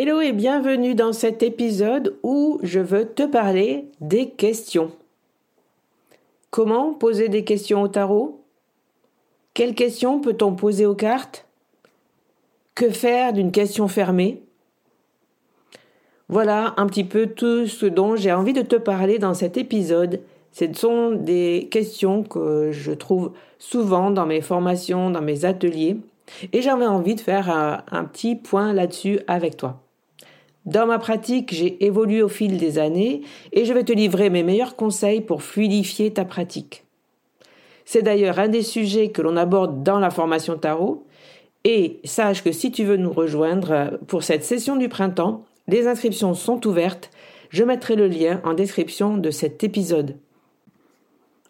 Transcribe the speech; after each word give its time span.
Hello 0.00 0.20
et 0.20 0.30
bienvenue 0.30 0.94
dans 0.94 1.12
cet 1.12 1.42
épisode 1.42 2.16
où 2.22 2.60
je 2.62 2.78
veux 2.78 3.04
te 3.04 3.24
parler 3.24 3.86
des 4.00 4.30
questions. 4.30 4.92
Comment 6.50 6.94
poser 6.94 7.28
des 7.28 7.42
questions 7.42 7.82
au 7.82 7.88
tarot? 7.88 8.40
Quelles 9.54 9.74
questions 9.74 10.20
peut-on 10.20 10.54
poser 10.54 10.86
aux 10.86 10.94
cartes? 10.94 11.46
Que 12.76 12.90
faire 12.90 13.32
d'une 13.32 13.50
question 13.50 13.88
fermée? 13.88 14.40
Voilà 16.28 16.74
un 16.76 16.86
petit 16.86 17.02
peu 17.02 17.26
tout 17.26 17.66
ce 17.66 17.86
dont 17.86 18.14
j'ai 18.14 18.32
envie 18.32 18.52
de 18.52 18.62
te 18.62 18.76
parler 18.76 19.18
dans 19.18 19.34
cet 19.34 19.56
épisode. 19.56 20.20
Ce 20.52 20.72
sont 20.74 21.10
des 21.10 21.66
questions 21.72 22.22
que 22.22 22.70
je 22.70 22.92
trouve 22.92 23.32
souvent 23.58 24.12
dans 24.12 24.26
mes 24.26 24.42
formations, 24.42 25.10
dans 25.10 25.22
mes 25.22 25.44
ateliers, 25.44 25.96
et 26.52 26.62
j'avais 26.62 26.86
envie 26.86 27.16
de 27.16 27.20
faire 27.20 27.50
un, 27.50 27.82
un 27.90 28.04
petit 28.04 28.36
point 28.36 28.72
là-dessus 28.72 29.18
avec 29.26 29.56
toi. 29.56 29.80
Dans 30.66 30.86
ma 30.86 30.98
pratique, 30.98 31.54
j'ai 31.54 31.84
évolué 31.84 32.22
au 32.22 32.28
fil 32.28 32.58
des 32.58 32.78
années 32.78 33.22
et 33.52 33.64
je 33.64 33.72
vais 33.72 33.84
te 33.84 33.92
livrer 33.92 34.28
mes 34.28 34.42
meilleurs 34.42 34.76
conseils 34.76 35.20
pour 35.20 35.42
fluidifier 35.42 36.12
ta 36.12 36.24
pratique. 36.24 36.84
C'est 37.84 38.02
d'ailleurs 38.02 38.38
un 38.38 38.48
des 38.48 38.62
sujets 38.62 39.08
que 39.08 39.22
l'on 39.22 39.36
aborde 39.36 39.82
dans 39.82 39.98
la 39.98 40.10
formation 40.10 40.58
tarot 40.58 41.06
et 41.64 42.00
sache 42.04 42.44
que 42.44 42.52
si 42.52 42.70
tu 42.70 42.84
veux 42.84 42.98
nous 42.98 43.12
rejoindre 43.12 43.98
pour 44.06 44.24
cette 44.24 44.44
session 44.44 44.76
du 44.76 44.88
printemps, 44.88 45.44
les 45.68 45.86
inscriptions 45.86 46.34
sont 46.34 46.66
ouvertes. 46.66 47.10
Je 47.50 47.64
mettrai 47.64 47.96
le 47.96 48.08
lien 48.08 48.40
en 48.44 48.52
description 48.52 49.16
de 49.16 49.30
cet 49.30 49.64
épisode. 49.64 50.16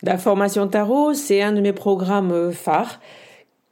La 0.03 0.17
formation 0.17 0.69
tarot, 0.69 1.13
c'est 1.13 1.43
un 1.43 1.53
de 1.53 1.61
mes 1.61 1.73
programmes 1.73 2.53
phares 2.53 3.01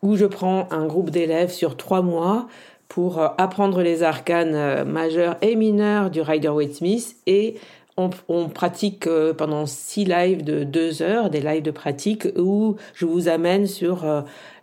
où 0.02 0.16
je 0.16 0.26
prends 0.26 0.66
un 0.72 0.86
groupe 0.86 1.10
d'élèves 1.10 1.52
sur 1.52 1.76
trois 1.76 2.02
mois 2.02 2.48
pour 2.88 3.20
euh, 3.20 3.28
apprendre 3.38 3.82
les 3.82 4.02
arcanes 4.02 4.54
euh, 4.54 4.84
majeurs 4.84 5.36
et 5.42 5.56
mineurs 5.56 6.10
du 6.10 6.20
Rider-Waite-Smith 6.20 7.16
et 7.26 7.56
on, 7.96 8.48
pratique 8.48 9.06
euh, 9.06 9.32
pendant 9.32 9.66
six 9.66 10.04
lives 10.04 10.44
de 10.44 10.64
deux 10.64 11.02
heures, 11.02 11.30
des 11.30 11.40
lives 11.40 11.62
de 11.62 11.70
pratique 11.70 12.28
où 12.36 12.76
je 12.94 13.06
vous 13.06 13.28
amène 13.28 13.66
sur 13.66 14.04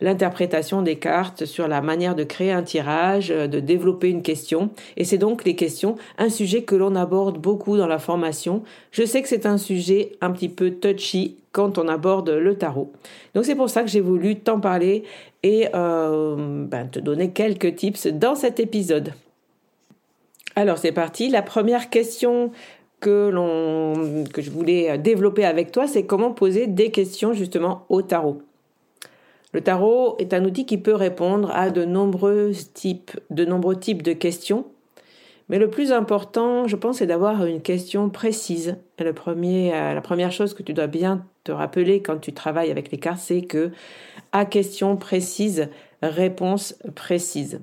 l'interprétation 0.01 0.81
des 0.81 0.97
cartes, 0.97 1.45
sur 1.45 1.67
la 1.67 1.81
manière 1.81 2.15
de 2.15 2.23
créer 2.23 2.51
un 2.51 2.63
tirage, 2.63 3.29
de 3.29 3.59
développer 3.59 4.09
une 4.09 4.21
question. 4.21 4.69
Et 4.97 5.03
c'est 5.03 5.17
donc 5.17 5.43
les 5.43 5.55
questions, 5.55 5.95
un 6.17 6.29
sujet 6.29 6.63
que 6.63 6.75
l'on 6.75 6.95
aborde 6.95 7.37
beaucoup 7.39 7.77
dans 7.77 7.87
la 7.87 7.99
formation. 7.99 8.63
Je 8.91 9.03
sais 9.03 9.21
que 9.21 9.27
c'est 9.27 9.45
un 9.45 9.57
sujet 9.57 10.11
un 10.21 10.31
petit 10.31 10.49
peu 10.49 10.71
touchy 10.71 11.37
quand 11.53 11.77
on 11.77 11.87
aborde 11.87 12.29
le 12.29 12.57
tarot. 12.57 12.91
Donc 13.33 13.45
c'est 13.45 13.55
pour 13.55 13.69
ça 13.69 13.83
que 13.83 13.89
j'ai 13.89 14.01
voulu 14.01 14.39
t'en 14.39 14.59
parler 14.59 15.03
et 15.43 15.67
euh, 15.73 16.65
ben, 16.65 16.87
te 16.87 16.99
donner 16.99 17.31
quelques 17.31 17.75
tips 17.75 18.07
dans 18.07 18.35
cet 18.35 18.59
épisode. 18.59 19.13
Alors 20.55 20.77
c'est 20.77 20.91
parti. 20.91 21.29
La 21.29 21.41
première 21.41 21.89
question 21.89 22.51
que 23.03 23.29
l'on 23.29 24.23
que 24.33 24.41
je 24.41 24.49
voulais 24.49 24.97
développer 24.97 25.45
avec 25.45 25.71
toi, 25.71 25.87
c'est 25.87 26.05
comment 26.05 26.31
poser 26.31 26.67
des 26.67 26.89
questions 26.89 27.33
justement 27.33 27.85
au 27.89 28.01
tarot. 28.01 28.41
Le 29.51 29.61
tarot 29.61 30.15
est 30.17 30.33
un 30.33 30.45
outil 30.45 30.65
qui 30.65 30.77
peut 30.77 30.95
répondre 30.95 31.51
à 31.53 31.69
de 31.69 31.85
nombreux 31.85 32.51
types, 32.73 33.11
de 33.29 33.45
nombreux 33.45 33.77
types 33.77 34.01
de 34.01 34.13
questions 34.13 34.65
mais 35.49 35.59
le 35.59 35.69
plus 35.69 35.91
important, 35.91 36.67
je 36.67 36.75
pense, 36.75 36.99
c'est 36.99 37.05
d'avoir 37.05 37.45
une 37.45 37.61
question 37.61 38.09
précise. 38.09 38.77
le 38.99 39.13
premier, 39.13 39.73
euh, 39.73 39.93
la 39.93 40.01
première 40.01 40.31
chose 40.31 40.53
que 40.53 40.63
tu 40.63 40.73
dois 40.73 40.87
bien 40.87 41.25
te 41.43 41.51
rappeler 41.51 42.01
quand 42.01 42.17
tu 42.17 42.33
travailles 42.33 42.71
avec 42.71 42.91
les 42.91 42.97
cartes, 42.97 43.19
c'est 43.19 43.41
que 43.41 43.71
à 44.31 44.45
question 44.45 44.95
précise, 44.95 45.69
réponse 46.01 46.75
précise. 46.95 47.59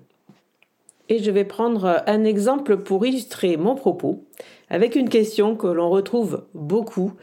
Et 1.11 1.19
je 1.19 1.31
vais 1.33 1.45
prendre 1.45 2.03
un 2.07 2.23
exemple 2.23 2.79
pour 2.79 3.05
illustrer 3.05 3.57
mon 3.57 3.75
propos 3.75 4.25
avec 4.69 4.95
une 4.95 5.09
question 5.09 5.57
que 5.57 5.67
l'on 5.67 5.91
retrouve 5.91 6.45
beaucoup, 6.55 7.15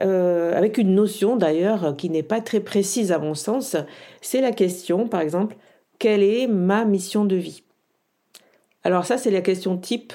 euh, 0.00 0.52
avec 0.58 0.78
une 0.78 0.96
notion 0.96 1.36
d'ailleurs 1.36 1.94
qui 1.96 2.10
n'est 2.10 2.24
pas 2.24 2.40
très 2.40 2.58
précise 2.58 3.12
à 3.12 3.20
mon 3.20 3.34
sens. 3.34 3.76
C'est 4.20 4.40
la 4.40 4.50
question, 4.50 5.06
par 5.06 5.20
exemple, 5.20 5.56
quelle 6.00 6.24
est 6.24 6.48
ma 6.48 6.84
mission 6.84 7.24
de 7.24 7.36
vie? 7.36 7.62
Alors 8.82 9.06
ça, 9.06 9.16
c'est 9.16 9.30
la 9.30 9.42
question 9.42 9.76
type 9.76 10.12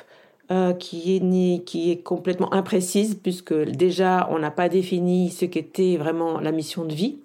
euh, 0.52 0.74
qui, 0.74 1.16
est, 1.16 1.64
qui 1.64 1.92
est 1.92 2.04
complètement 2.04 2.54
imprécise 2.54 3.16
puisque 3.16 3.54
déjà, 3.54 4.28
on 4.30 4.40
n'a 4.40 4.52
pas 4.52 4.68
défini 4.68 5.30
ce 5.30 5.46
qu'était 5.46 5.96
vraiment 5.96 6.42
la 6.42 6.52
mission 6.52 6.84
de 6.84 6.94
vie. 6.94 7.20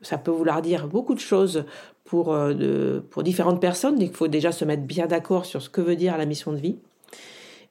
Ça 0.00 0.16
peut 0.16 0.30
vouloir 0.30 0.62
dire 0.62 0.86
beaucoup 0.86 1.14
de 1.14 1.20
choses 1.20 1.66
pour, 2.06 2.32
euh, 2.32 3.00
pour 3.10 3.22
différentes 3.22 3.60
personnes. 3.60 4.00
Il 4.00 4.10
faut 4.10 4.28
déjà 4.28 4.52
se 4.52 4.64
mettre 4.64 4.84
bien 4.84 5.06
d'accord 5.06 5.44
sur 5.44 5.60
ce 5.60 5.68
que 5.68 5.80
veut 5.80 5.96
dire 5.96 6.16
la 6.16 6.24
mission 6.24 6.52
de 6.52 6.58
vie. 6.58 6.78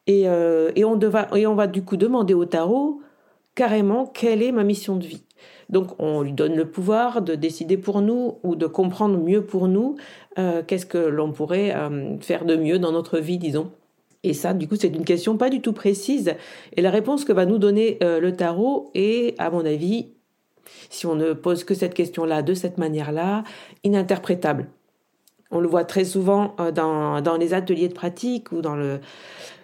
Euh, 0.07 0.71
et, 0.75 0.85
on 0.85 0.99
et 1.35 1.47
on 1.47 1.55
va 1.55 1.67
du 1.67 1.83
coup 1.83 1.97
demander 1.97 2.35
au 2.35 2.45
tarot 2.45 3.01
carrément 3.55 4.05
quelle 4.05 4.43
est 4.43 4.51
ma 4.51 4.63
mission 4.63 4.97
de 4.97 5.05
vie. 5.05 5.23
Donc 5.69 5.99
on 5.99 6.21
lui 6.21 6.33
donne 6.33 6.55
le 6.55 6.69
pouvoir 6.69 7.23
de 7.23 7.33
décider 7.33 7.77
pour 7.77 8.01
nous 8.01 8.37
ou 8.43 8.55
de 8.55 8.67
comprendre 8.67 9.17
mieux 9.17 9.43
pour 9.43 9.67
nous 9.67 9.95
qu'est-ce 10.67 10.85
que 10.85 10.97
l'on 10.97 11.31
pourrait 11.31 11.73
faire 12.19 12.45
de 12.45 12.55
mieux 12.55 12.77
dans 12.77 12.91
notre 12.91 13.17
vie, 13.17 13.37
disons. 13.37 13.71
Et 14.23 14.33
ça, 14.33 14.53
du 14.53 14.67
coup, 14.67 14.75
c'est 14.75 14.89
une 14.89 15.05
question 15.05 15.37
pas 15.37 15.49
du 15.49 15.61
tout 15.61 15.71
précise. 15.73 16.33
Et 16.75 16.81
la 16.81 16.91
réponse 16.91 17.25
que 17.25 17.31
va 17.31 17.45
nous 17.45 17.57
donner 17.57 17.97
le 18.01 18.31
tarot 18.31 18.91
est, 18.93 19.39
à 19.39 19.49
mon 19.49 19.65
avis, 19.65 20.15
si 20.89 21.05
on 21.05 21.15
ne 21.15 21.33
pose 21.33 21.63
que 21.63 21.73
cette 21.73 21.93
question-là 21.93 22.41
de 22.41 22.53
cette 22.53 22.77
manière-là, 22.77 23.43
ininterprétable. 23.83 24.67
On 25.51 25.59
le 25.59 25.67
voit 25.67 25.85
très 25.85 26.05
souvent 26.05 26.55
euh, 26.59 26.71
dans, 26.71 27.21
dans 27.21 27.37
les 27.37 27.53
ateliers 27.53 27.87
de 27.87 27.93
pratique 27.93 28.51
ou 28.51 28.61
dans 28.61 28.75
le 28.75 28.99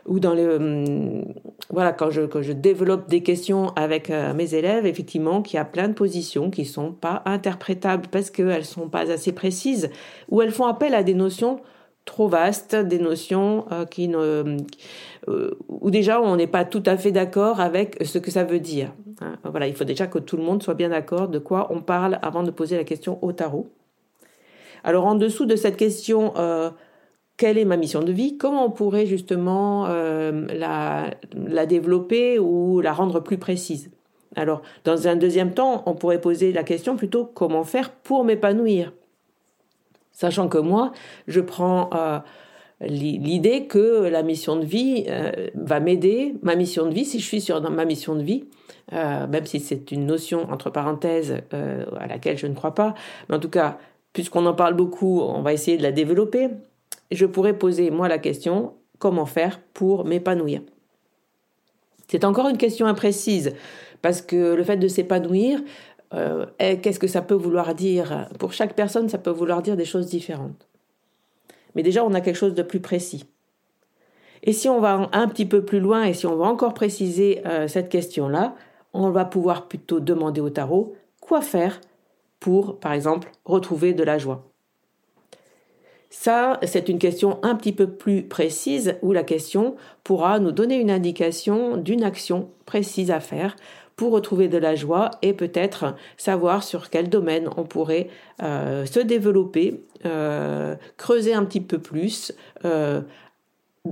ou 0.07 0.19
dans 0.19 0.33
le 0.33 0.56
hum, 0.56 1.25
voilà 1.69 1.94
quand 1.94 2.09
je 2.09 2.24
quand 2.24 2.42
je 2.42 2.53
développe 2.53 3.07
des 3.07 3.21
questions 3.21 3.69
avec 3.75 4.09
euh, 4.09 4.33
mes 4.33 4.56
élèves 4.56 4.86
effectivement 4.86 5.42
qu'il 5.42 5.57
y 5.57 5.59
a 5.59 5.65
plein 5.65 5.88
de 5.88 5.94
positions 5.94 6.50
qui 6.50 6.65
sont 6.65 6.92
pas 6.92 7.21
interprétables 7.25 8.07
parce 8.09 8.31
qu'elles 8.31 8.65
sont 8.65 8.89
pas 8.89 9.12
assez 9.12 9.31
précises 9.31 9.89
ou 10.30 10.42
elles 10.42 10.51
font 10.51 10.65
appel 10.65 10.95
à 10.95 11.04
des 11.04 11.13
notions 11.13 11.59
trop 12.06 12.27
vastes, 12.27 12.75
des 12.75 13.00
notions 13.00 13.65
euh, 13.71 13.86
qui 13.86 14.07
ne, 14.07 14.57
euh, 15.27 15.51
où 15.68 15.92
déjà 15.92 16.21
on 16.21 16.36
n'est 16.36 16.48
pas 16.48 16.65
tout 16.65 16.83
à 16.86 16.98
fait 16.98 17.12
d'accord 17.12 17.59
avec 17.59 17.98
ce 18.03 18.18
que 18.18 18.31
ça 18.31 18.44
veut 18.44 18.59
dire. 18.59 18.92
Hein. 19.21 19.38
Voilà, 19.44 19.68
il 19.68 19.75
faut 19.75 19.83
déjà 19.83 20.07
que 20.07 20.19
tout 20.19 20.38
le 20.38 20.44
monde 20.44 20.63
soit 20.63 20.74
bien 20.74 20.89
d'accord 20.89 21.27
de 21.27 21.39
quoi 21.39 21.68
on 21.71 21.81
parle 21.81 22.19
avant 22.21 22.44
de 22.44 22.51
poser 22.51 22.75
la 22.75 22.83
question 22.83 23.19
au 23.21 23.31
tarot. 23.31 23.69
Alors 24.83 25.06
en 25.06 25.15
dessous 25.15 25.45
de 25.45 25.56
cette 25.56 25.77
question, 25.77 26.33
euh, 26.38 26.71
quelle 27.38 27.57
est 27.57 27.65
ma 27.65 27.77
mission 27.77 28.01
de 28.01 28.12
vie? 28.12 28.38
Comment 28.38 28.65
on 28.65 28.71
pourrait 28.71 29.06
justement 29.06 29.88
la, 29.88 31.09
la 31.33 31.65
développer 31.65 32.39
ou 32.39 32.81
la 32.81 32.94
rendre 32.94 33.19
plus 33.19 33.38
précise? 33.38 33.89
Alors 34.36 34.62
dans 34.83 35.07
un 35.07 35.15
deuxième 35.15 35.54
temps, 35.54 35.83
on 35.86 35.94
pourrait 35.94 36.21
poser 36.21 36.51
la 36.51 36.63
question 36.63 36.97
plutôt 36.97 37.25
comment 37.25 37.63
faire 37.63 37.92
pour 37.92 38.24
m'épanouir? 38.24 38.92
Sachant 40.11 40.47
que 40.47 40.57
moi, 40.57 40.91
je 41.27 41.39
prends 41.39 41.89
euh, 41.93 42.19
l'idée 42.81 43.65
que 43.67 44.07
la 44.07 44.23
mission 44.23 44.55
de 44.55 44.65
vie 44.65 45.05
euh, 45.07 45.31
va 45.55 45.79
m'aider, 45.79 46.35
ma 46.41 46.55
mission 46.55 46.85
de 46.85 46.93
vie, 46.93 47.05
si 47.05 47.19
je 47.19 47.25
suis 47.25 47.41
sur 47.41 47.61
ma 47.69 47.85
mission 47.85 48.15
de 48.15 48.21
vie, 48.21 48.45
euh, 48.93 49.27
même 49.27 49.45
si 49.45 49.59
c'est 49.59 49.91
une 49.91 50.05
notion 50.05 50.51
entre 50.51 50.69
parenthèses 50.69 51.41
à 51.51 52.07
laquelle 52.07 52.37
je 52.37 52.47
ne 52.47 52.53
crois 52.53 52.75
pas, 52.75 52.93
mais 53.29 53.35
en 53.35 53.39
tout 53.39 53.49
cas, 53.49 53.77
puisqu'on 54.13 54.45
en 54.45 54.53
parle 54.53 54.73
beaucoup, 54.73 55.21
on 55.21 55.41
va 55.41 55.53
essayer 55.53 55.77
de 55.77 55.83
la 55.83 55.91
développer. 55.91 56.49
Je 57.09 57.25
pourrais 57.25 57.57
poser 57.57 57.91
moi 57.91 58.07
la 58.07 58.17
question 58.17 58.73
comment 58.99 59.25
faire 59.25 59.59
pour 59.73 60.05
m'épanouir? 60.05 60.61
C'est 62.07 62.25
encore 62.25 62.49
une 62.49 62.57
question 62.57 62.85
imprécise 62.87 63.53
parce 64.01 64.21
que 64.21 64.53
le 64.53 64.63
fait 64.63 64.77
de 64.77 64.87
s'épanouir, 64.87 65.59
euh, 66.13 66.45
qu'est-ce 66.57 66.99
que 66.99 67.07
ça 67.07 67.21
peut 67.21 67.35
vouloir 67.35 67.73
dire? 67.75 68.27
Pour 68.39 68.53
chaque 68.53 68.75
personne, 68.75 69.09
ça 69.09 69.17
peut 69.17 69.31
vouloir 69.31 69.61
dire 69.61 69.77
des 69.77 69.85
choses 69.85 70.07
différentes. 70.07 70.67
Mais 71.75 71.83
déjà, 71.83 72.03
on 72.03 72.13
a 72.13 72.21
quelque 72.21 72.35
chose 72.35 72.53
de 72.53 72.63
plus 72.63 72.81
précis. 72.81 73.25
Et 74.43 74.53
si 74.53 74.67
on 74.67 74.79
va 74.79 75.09
un 75.11 75.27
petit 75.27 75.45
peu 75.45 75.63
plus 75.63 75.79
loin 75.79 76.03
et 76.03 76.13
si 76.13 76.25
on 76.25 76.35
va 76.35 76.45
encore 76.45 76.73
préciser 76.73 77.41
euh, 77.45 77.67
cette 77.67 77.89
question-là, 77.89 78.55
on 78.93 79.09
va 79.11 79.23
pouvoir 79.25 79.67
plutôt 79.67 79.99
demander 79.99 80.41
au 80.41 80.49
tarot 80.49 80.95
quoi 81.21 81.41
faire 81.41 81.79
pour, 82.39 82.79
par 82.79 82.93
exemple, 82.93 83.31
retrouver 83.45 83.93
de 83.93 84.03
la 84.03 84.17
joie. 84.17 84.51
Ça, 86.09 86.59
c'est 86.63 86.89
une 86.89 86.99
question 86.99 87.39
un 87.41 87.55
petit 87.55 87.71
peu 87.71 87.87
plus 87.87 88.23
précise 88.23 88.97
où 89.01 89.13
la 89.13 89.23
question 89.23 89.77
pourra 90.03 90.39
nous 90.39 90.51
donner 90.51 90.75
une 90.75 90.91
indication 90.91 91.77
d'une 91.77 92.03
action 92.03 92.49
précise 92.65 93.11
à 93.11 93.21
faire 93.21 93.55
pour 93.95 94.11
retrouver 94.11 94.47
de 94.47 94.57
la 94.57 94.75
joie 94.75 95.11
et 95.21 95.33
peut-être 95.33 95.95
savoir 96.17 96.63
sur 96.63 96.89
quel 96.89 97.09
domaine 97.09 97.49
on 97.57 97.63
pourrait 97.63 98.09
euh, 98.41 98.85
se 98.85 98.99
développer, 98.99 99.83
euh, 100.05 100.75
creuser 100.97 101.33
un 101.33 101.45
petit 101.45 101.61
peu 101.61 101.77
plus 101.77 102.33
euh, 102.65 103.01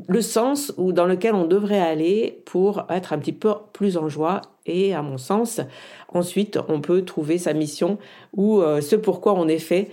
le 0.07 0.21
sens 0.21 0.73
ou 0.77 0.91
dans 0.93 1.05
lequel 1.05 1.33
on 1.33 1.45
devrait 1.45 1.79
aller 1.79 2.41
pour 2.45 2.85
être 2.89 3.13
un 3.13 3.17
petit 3.17 3.33
peu 3.33 3.53
plus 3.73 3.97
en 3.97 4.07
joie 4.07 4.41
et 4.65 4.93
à 4.93 5.01
mon 5.01 5.17
sens 5.17 5.61
ensuite 6.09 6.59
on 6.67 6.79
peut 6.79 7.03
trouver 7.03 7.39
sa 7.39 7.53
mission 7.53 7.97
ou 8.37 8.61
ce 8.81 8.95
pourquoi 8.95 9.33
on 9.33 9.47
est 9.47 9.57
fait 9.57 9.89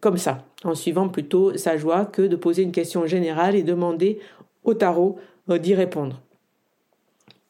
comme 0.00 0.18
ça 0.18 0.44
en 0.62 0.74
suivant 0.74 1.08
plutôt 1.08 1.56
sa 1.56 1.78
joie 1.78 2.04
que 2.04 2.20
de 2.20 2.36
poser 2.36 2.64
une 2.64 2.72
question 2.72 3.06
générale 3.06 3.54
et 3.54 3.62
demander 3.62 4.18
au 4.62 4.74
tarot 4.74 5.18
d'y 5.48 5.74
répondre. 5.74 6.20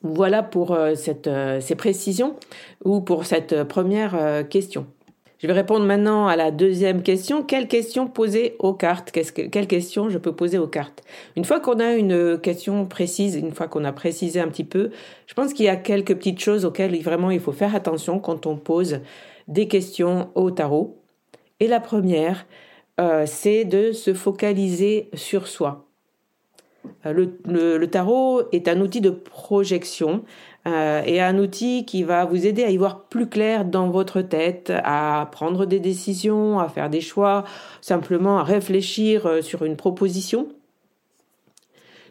Voilà 0.05 0.43
pour 0.43 0.73
euh, 0.73 0.93
euh, 1.27 1.61
ces 1.61 1.75
précisions 1.77 2.37
ou 2.85 3.01
pour 3.01 3.25
cette 3.25 3.55
euh, 3.55 3.65
première 3.65 4.47
question. 4.51 4.87
Je 5.39 5.47
vais 5.47 5.55
répondre 5.55 5.87
maintenant 5.87 6.27
à 6.27 6.37
la 6.37 6.51
deuxième 6.51 7.03
question. 7.03 7.43
Quelle 7.43 7.69
question 7.69 8.07
poser 8.07 8.55
aux 8.59 8.75
cartes? 8.75 9.13
Quelle 9.13 9.67
question 9.67 10.11
je 10.11 10.19
peux 10.19 10.35
poser 10.35 10.59
aux 10.59 10.69
cartes? 10.69 11.03
Une 11.37 11.45
fois 11.45 11.59
qu'on 11.59 11.81
a 11.81 11.95
une 11.95 12.39
question 12.39 12.85
précise, 12.85 13.35
une 13.35 13.53
fois 13.53 13.67
qu'on 13.67 13.85
a 13.85 13.93
précisé 13.93 14.41
un 14.41 14.49
petit 14.49 14.65
peu, 14.65 14.91
je 15.27 15.33
pense 15.33 15.55
qu'il 15.55 15.65
y 15.65 15.71
a 15.71 15.77
quelques 15.77 16.15
petites 16.15 16.41
choses 16.41 16.67
auxquelles 16.67 17.01
vraiment 17.03 17.31
il 17.31 17.41
faut 17.41 17.53
faire 17.53 17.75
attention 17.75 18.21
quand 18.21 18.47
on 18.47 18.57
pose 18.57 19.01
des 19.49 19.69
questions 19.69 20.29
au 20.35 20.51
tarot. 20.51 21.03
Et 21.61 21.67
la 21.67 21.81
première, 21.81 22.47
c'est 23.27 23.65
de 23.65 23.93
se 23.93 24.15
focaliser 24.15 25.11
sur 25.15 25.47
soi. 25.47 25.87
Euh, 27.07 27.27
le, 27.47 27.87
tarot 27.87 28.43
est 28.53 28.69
un 28.69 28.81
outil 28.81 29.01
de 29.01 29.11
projection 29.11 30.25
euh, 30.67 31.03
et 31.05 31.21
un 31.21 31.39
outil 31.39 31.85
qui 31.85 32.03
va 32.03 32.25
vous 32.25 32.47
aider 32.47 32.65
à 32.65 32.71
y 32.71 32.77
voir 32.77 33.05
plus 33.05 33.29
clair 33.29 33.65
dans 33.65 33.91
votre 33.91 34.23
tête, 34.23 34.73
à 34.85 35.29
prendre 35.31 35.67
des 35.67 35.81
décisions, 35.81 36.59
à 36.59 36.69
faire 36.69 36.91
des 36.91 37.01
choix, 37.01 37.45
simplement 37.81 38.39
à 38.39 38.43
réfléchir 38.43 39.27
euh, 39.27 39.43
sur 39.43 39.65
une 39.65 39.77
proposition. 39.77 40.49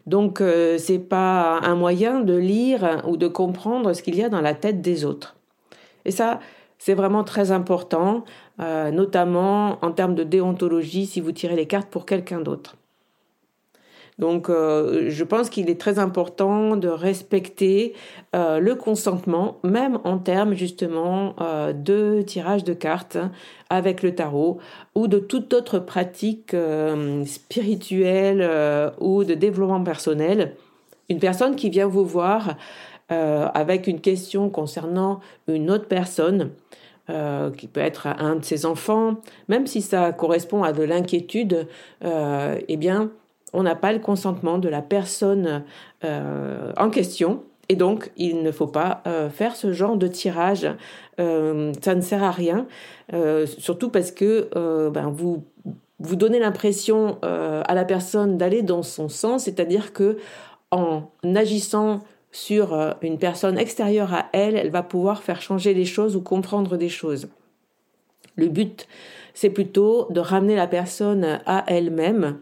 Donc 0.06 0.40
ce 0.40 0.76
c'est 0.78 0.98
pas 0.98 1.60
un 1.62 1.74
moyen 1.76 2.20
de 2.20 2.36
lire 2.36 3.02
ou 3.08 3.16
de 3.16 3.26
comprendre 3.26 3.94
ce 3.94 4.02
qu'il 4.02 4.16
y 4.16 4.22
a 4.22 4.28
dans 4.28 4.42
la 4.42 4.52
tête 4.52 4.82
des 4.82 5.06
autres. 5.06 5.34
Et 6.04 6.10
ça, 6.10 6.40
c'est 6.76 6.92
vraiment 6.92 7.24
très 7.24 7.52
important, 7.52 8.24
notamment 8.58 9.78
en 9.82 9.92
termes 9.92 10.14
de 10.14 10.22
déontologie 10.22 11.06
si 11.06 11.22
vous 11.22 11.32
tirez 11.32 11.56
les 11.56 11.66
cartes 11.66 11.88
pour 11.88 12.04
quelqu'un 12.04 12.40
d'autre. 12.40 12.76
Donc, 14.18 14.48
euh, 14.48 15.10
je 15.10 15.24
pense 15.24 15.50
qu'il 15.50 15.68
est 15.68 15.80
très 15.80 15.98
important 15.98 16.76
de 16.76 16.88
respecter 16.88 17.94
euh, 18.34 18.60
le 18.60 18.76
consentement, 18.76 19.58
même 19.64 19.98
en 20.04 20.18
termes 20.18 20.54
justement 20.54 21.34
euh, 21.40 21.72
de 21.72 22.22
tirage 22.22 22.62
de 22.62 22.74
cartes 22.74 23.18
avec 23.70 24.02
le 24.02 24.14
tarot 24.14 24.58
ou 24.94 25.08
de 25.08 25.18
toute 25.18 25.52
autre 25.52 25.80
pratique 25.80 26.54
spirituelle 27.26 28.92
ou 29.00 29.24
de 29.24 29.34
développement 29.34 29.82
personnel. 29.82 30.54
Une 31.08 31.18
personne 31.18 31.56
qui 31.56 31.70
vient 31.70 31.88
vous 31.88 32.04
voir 32.04 32.56
avec 33.08 33.88
une 33.88 34.00
question 34.00 34.48
concernant 34.48 35.20
une 35.48 35.70
autre 35.70 35.88
personne, 35.88 36.50
qui 37.08 37.66
peut 37.66 37.80
être 37.80 38.06
un 38.06 38.36
de 38.36 38.44
ses 38.44 38.64
enfants, 38.64 39.16
même 39.48 39.66
si 39.66 39.82
ça 39.82 40.12
correspond 40.12 40.62
à 40.62 40.72
de 40.72 40.84
l'inquiétude, 40.84 41.66
eh 42.02 42.76
bien, 42.76 43.10
on 43.54 43.62
n'a 43.62 43.76
pas 43.76 43.92
le 43.92 44.00
consentement 44.00 44.58
de 44.58 44.68
la 44.68 44.82
personne 44.82 45.64
euh, 46.04 46.72
en 46.76 46.90
question. 46.90 47.44
Et 47.70 47.76
donc, 47.76 48.10
il 48.18 48.42
ne 48.42 48.52
faut 48.52 48.66
pas 48.66 49.02
euh, 49.06 49.30
faire 49.30 49.56
ce 49.56 49.72
genre 49.72 49.96
de 49.96 50.06
tirage. 50.06 50.68
Euh, 51.18 51.72
ça 51.80 51.94
ne 51.94 52.02
sert 52.02 52.22
à 52.22 52.30
rien, 52.30 52.66
surtout 53.46 53.88
parce 53.88 54.10
que 54.10 54.50
ben, 54.90 55.08
vous, 55.08 55.44
vous 56.00 56.16
donnez 56.16 56.40
l'impression 56.40 57.18
à 57.22 57.74
la 57.74 57.84
personne 57.84 58.36
d'aller 58.36 58.62
dans 58.62 58.82
son 58.82 59.08
sens, 59.08 59.44
c'est-à-dire 59.44 59.92
que 59.92 60.18
en 60.70 61.04
agissant 61.36 62.00
sur 62.32 62.96
une 63.00 63.18
personne 63.18 63.56
extérieure 63.56 64.12
à 64.12 64.26
elle, 64.32 64.56
elle 64.56 64.70
va 64.70 64.82
pouvoir 64.82 65.22
faire 65.22 65.40
changer 65.40 65.72
les 65.72 65.84
choses 65.84 66.16
ou 66.16 66.20
comprendre 66.20 66.76
des 66.76 66.88
choses. 66.88 67.28
Le 68.34 68.48
but, 68.48 68.88
c'est 69.34 69.50
plutôt 69.50 70.08
de 70.10 70.18
ramener 70.18 70.56
la 70.56 70.66
personne 70.66 71.40
à 71.46 71.64
elle-même 71.68 72.38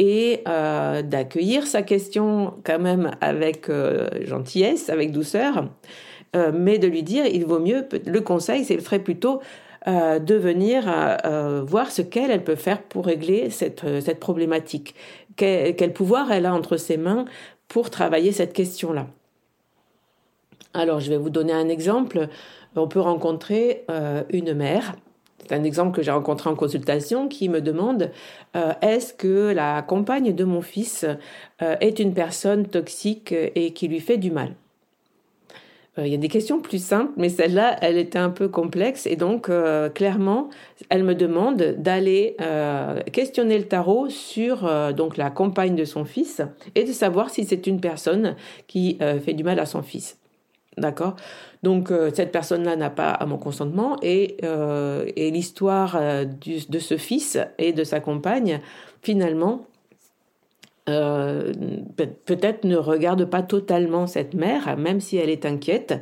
et 0.00 0.42
euh, 0.48 1.02
d'accueillir 1.02 1.66
sa 1.66 1.82
question 1.82 2.54
quand 2.64 2.78
même 2.78 3.10
avec 3.20 3.68
euh, 3.68 4.08
gentillesse, 4.24 4.88
avec 4.88 5.12
douceur, 5.12 5.68
euh, 6.34 6.52
mais 6.54 6.78
de 6.78 6.86
lui 6.88 7.02
dire 7.02 7.26
il 7.26 7.44
vaut 7.44 7.58
mieux, 7.58 7.86
le 8.06 8.20
conseil, 8.22 8.64
c'est 8.64 8.98
plutôt 8.98 9.40
de 9.86 10.34
venir 10.34 10.84
voir 11.66 11.90
ce 11.90 12.02
qu'elle 12.02 12.30
elle 12.30 12.44
peut 12.44 12.54
faire 12.54 12.82
pour 12.82 13.06
régler 13.06 13.48
cette, 13.48 13.82
cette 14.02 14.20
problématique, 14.20 14.94
quel 15.36 15.94
pouvoir 15.94 16.30
elle 16.32 16.44
a 16.44 16.52
entre 16.52 16.76
ses 16.76 16.98
mains 16.98 17.24
pour 17.66 17.88
travailler 17.88 18.30
cette 18.30 18.52
question-là. 18.52 19.06
Alors, 20.74 21.00
je 21.00 21.08
vais 21.08 21.16
vous 21.16 21.30
donner 21.30 21.54
un 21.54 21.70
exemple. 21.70 22.28
On 22.76 22.88
peut 22.88 23.00
rencontrer 23.00 23.86
une 24.30 24.52
mère 24.52 24.96
c'est 25.40 25.54
un 25.54 25.64
exemple 25.64 25.96
que 25.96 26.02
j'ai 26.02 26.10
rencontré 26.10 26.50
en 26.50 26.54
consultation 26.54 27.28
qui 27.28 27.48
me 27.48 27.60
demande 27.60 28.10
euh, 28.56 28.72
est-ce 28.82 29.14
que 29.14 29.52
la 29.52 29.82
compagne 29.82 30.34
de 30.34 30.44
mon 30.44 30.60
fils 30.60 31.04
euh, 31.62 31.76
est 31.80 31.98
une 31.98 32.14
personne 32.14 32.66
toxique 32.66 33.32
et 33.32 33.72
qui 33.72 33.88
lui 33.88 34.00
fait 34.00 34.16
du 34.16 34.30
mal? 34.30 34.54
Il 35.98 36.06
y 36.06 36.14
a 36.14 36.18
des 36.18 36.28
questions 36.28 36.60
plus 36.60 36.82
simples, 36.82 37.12
mais 37.18 37.28
celle-là, 37.28 37.76
elle 37.82 37.98
était 37.98 38.18
un 38.18 38.30
peu 38.30 38.48
complexe. 38.48 39.06
Et 39.06 39.16
donc, 39.16 39.50
clairement, 39.92 40.48
elle 40.88 41.02
me 41.02 41.14
demande 41.14 41.74
d'aller 41.76 42.36
questionner 43.12 43.58
le 43.58 43.64
tarot 43.64 44.08
sur 44.08 44.66
la 45.16 45.30
compagne 45.30 45.74
de 45.74 45.84
son 45.84 46.06
fils 46.06 46.40
et 46.74 46.84
de 46.84 46.92
savoir 46.92 47.28
si 47.28 47.44
c'est 47.44 47.66
une 47.66 47.80
personne 47.80 48.36
qui 48.66 48.98
fait 49.22 49.34
du 49.34 49.44
mal 49.44 49.58
à 49.58 49.66
son 49.66 49.82
fils. 49.82 50.16
D'accord? 50.78 51.16
Donc, 51.62 51.92
cette 52.14 52.32
personne-là 52.32 52.76
n'a 52.76 52.90
pas 52.90 53.10
à 53.10 53.26
mon 53.26 53.36
consentement 53.36 53.96
et, 54.02 54.38
et 54.42 55.30
l'histoire 55.30 56.00
de 56.00 56.78
ce 56.78 56.96
fils 56.96 57.38
et 57.58 57.72
de 57.72 57.84
sa 57.84 58.00
compagne, 58.00 58.60
finalement, 59.02 59.66
euh, 60.88 61.52
peut-être 62.24 62.64
ne 62.64 62.76
regarde 62.76 63.24
pas 63.26 63.42
totalement 63.42 64.06
cette 64.06 64.34
mère, 64.34 64.76
même 64.76 65.00
si 65.00 65.16
elle 65.16 65.30
est 65.30 65.44
inquiète, 65.44 66.00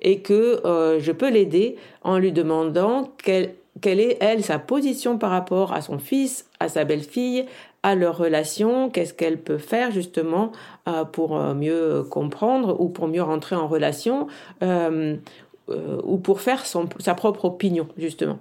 et 0.00 0.20
que 0.20 0.64
euh, 0.64 1.00
je 1.00 1.12
peux 1.12 1.30
l'aider 1.30 1.76
en 2.02 2.18
lui 2.18 2.30
demandant 2.30 3.12
quelle, 3.22 3.54
quelle 3.80 3.98
est, 3.98 4.18
elle, 4.20 4.44
sa 4.44 4.58
position 4.58 5.18
par 5.18 5.30
rapport 5.30 5.72
à 5.72 5.80
son 5.80 5.98
fils, 5.98 6.48
à 6.60 6.68
sa 6.68 6.84
belle-fille, 6.84 7.46
à 7.82 7.94
leur 7.94 8.18
relation, 8.18 8.90
qu'est-ce 8.90 9.14
qu'elle 9.14 9.38
peut 9.38 9.58
faire 9.58 9.90
justement 9.90 10.52
euh, 10.88 11.04
pour 11.04 11.38
mieux 11.54 12.04
comprendre 12.08 12.80
ou 12.80 12.88
pour 12.88 13.08
mieux 13.08 13.22
rentrer 13.22 13.56
en 13.56 13.68
relation, 13.68 14.26
ou 14.62 16.18
pour 16.18 16.40
faire 16.40 16.64
sa 16.66 17.14
propre 17.14 17.44
opinion, 17.44 17.86
justement. 17.96 18.38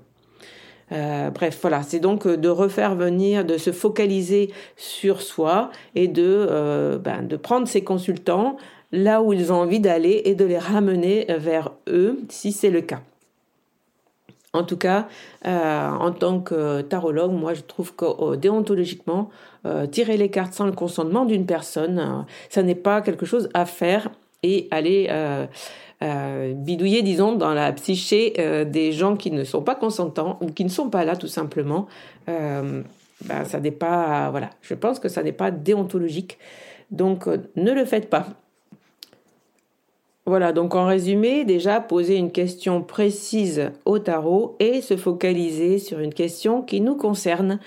Euh, 0.92 1.30
bref, 1.30 1.60
voilà, 1.62 1.84
c'est 1.84 2.00
donc 2.00 2.26
euh, 2.26 2.38
de 2.38 2.50
refaire 2.50 2.96
venir, 2.96 3.46
de 3.46 3.58
se 3.58 3.72
focaliser 3.72 4.52
sur 4.76 5.22
soi 5.22 5.70
et 5.96 6.08
de, 6.08 6.48
euh, 6.50 6.98
ben, 6.98 7.22
de 7.22 7.38
prendre 7.38 7.68
ses 7.68 7.84
consultants 7.84 8.58
là 8.92 9.22
où 9.22 9.34
ils 9.34 9.54
ont 9.54 9.58
envie 9.58 9.80
d'aller 9.80 10.24
et 10.26 10.34
de 10.34 10.46
les 10.46 10.58
ramener 10.58 11.28
vers 11.38 11.74
eux 11.88 12.20
si 12.30 12.52
c'est 12.52 12.72
le 12.72 12.82
cas. 12.82 13.02
En 14.54 14.64
tout 14.64 14.78
cas, 14.78 15.08
en 15.46 16.12
tant 16.12 16.40
que 16.40 16.82
tarologue, 16.82 17.32
moi 17.32 17.54
je 17.54 17.62
trouve 17.62 17.94
que 17.96 18.36
déontologiquement, 18.36 19.30
tirer 19.92 20.18
les 20.18 20.30
cartes 20.30 20.54
sans 20.54 20.66
le 20.66 20.72
consentement 20.72 21.26
d'une 21.26 21.46
personne, 21.46 22.26
ça 22.50 22.64
n'est 22.64 22.74
pas 22.74 23.02
quelque 23.02 23.28
chose 23.28 23.50
à 23.54 23.66
faire 23.66 24.10
et 24.42 24.68
aller 24.72 25.08
euh, 26.02 26.54
bidouiller, 26.54 27.02
disons, 27.02 27.34
dans 27.34 27.54
la 27.54 27.74
psyché 27.74 28.34
euh, 28.40 28.64
des 28.64 28.94
gens 28.94 29.18
qui 29.18 29.32
ne 29.32 29.44
sont 29.44 29.62
pas 29.62 29.76
consentants 29.76 30.38
ou 30.40 30.46
qui 30.48 30.64
ne 30.64 30.70
sont 30.70 30.90
pas 30.90 31.04
là 31.04 31.18
tout 31.18 31.28
simplement. 31.28 31.88
Euh, 32.30 32.84
ben, 33.26 33.44
ça 33.44 33.60
n'est 33.60 33.72
pas, 33.72 34.30
voilà, 34.30 34.50
je 34.62 34.76
pense 34.76 35.00
que 35.00 35.10
ça 35.10 35.24
n'est 35.24 35.34
pas 35.34 35.52
déontologique. 35.52 36.38
Donc, 36.90 37.28
ne 37.28 37.72
le 37.74 37.84
faites 37.84 38.10
pas. 38.10 38.28
Voilà, 40.30 40.54
donc 40.54 40.76
en 40.76 40.86
résumé, 40.86 41.44
déjà 41.44 41.82
poser 41.82 42.16
une 42.16 42.32
question 42.32 42.84
précise 42.84 43.72
au 43.86 43.98
tarot 43.98 44.56
et 44.60 44.82
se 44.82 44.96
focaliser 44.96 45.80
sur 45.80 45.98
une 45.98 46.14
question 46.14 46.62
qui 46.62 46.82
nous 46.82 46.94
concerne 46.94 47.58